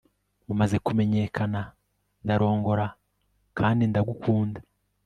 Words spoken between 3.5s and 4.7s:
kandi ndagukunda